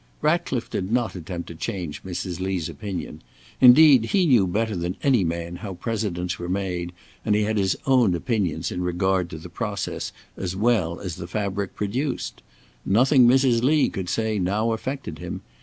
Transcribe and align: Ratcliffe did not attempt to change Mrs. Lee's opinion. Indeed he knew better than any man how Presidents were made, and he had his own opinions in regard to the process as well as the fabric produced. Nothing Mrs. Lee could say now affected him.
Ratcliffe 0.23 0.67
did 0.71 0.91
not 0.91 1.15
attempt 1.15 1.45
to 1.49 1.53
change 1.53 2.01
Mrs. 2.01 2.39
Lee's 2.39 2.69
opinion. 2.69 3.21
Indeed 3.59 4.05
he 4.05 4.25
knew 4.25 4.47
better 4.47 4.75
than 4.75 4.97
any 5.03 5.23
man 5.23 5.57
how 5.57 5.75
Presidents 5.75 6.39
were 6.39 6.49
made, 6.49 6.91
and 7.23 7.35
he 7.35 7.43
had 7.43 7.55
his 7.59 7.77
own 7.85 8.15
opinions 8.15 8.71
in 8.71 8.81
regard 8.81 9.29
to 9.29 9.37
the 9.37 9.47
process 9.47 10.11
as 10.35 10.55
well 10.55 10.99
as 10.99 11.17
the 11.17 11.27
fabric 11.27 11.75
produced. 11.75 12.41
Nothing 12.83 13.27
Mrs. 13.27 13.61
Lee 13.61 13.89
could 13.89 14.09
say 14.09 14.39
now 14.39 14.71
affected 14.71 15.19
him. 15.19 15.41